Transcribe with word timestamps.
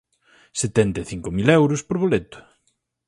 Setenta 0.61 0.97
e 1.03 1.07
cinco 1.11 1.29
mil 1.37 1.47
euros 1.59 1.81
por 1.87 1.97
boleto. 2.03 2.37